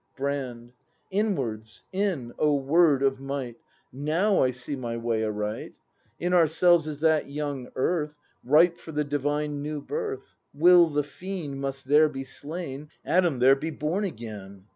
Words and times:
Brand. 0.17 0.73
Inwards! 1.11 1.83
In! 1.93 2.33
O 2.39 2.55
word 2.55 3.03
of 3.03 3.21
might. 3.21 3.57
Now 3.93 4.41
I 4.41 4.49
see 4.49 4.75
my 4.75 4.97
way 4.97 5.23
aright. 5.23 5.75
In 6.19 6.33
ourselves 6.33 6.87
is 6.87 7.01
that 7.01 7.29
young 7.29 7.69
Earth, 7.75 8.17
Ripe 8.43 8.79
for 8.79 8.91
the 8.91 9.03
divine 9.03 9.61
new 9.61 9.79
birth; 9.79 10.33
Will, 10.55 10.87
the 10.89 11.03
fiend, 11.03 11.61
must 11.61 11.87
there 11.87 12.09
be 12.09 12.23
slain, 12.23 12.89
Adam 13.05 13.37
there 13.37 13.55
be 13.55 13.69
born 13.69 14.03
again. 14.03 14.63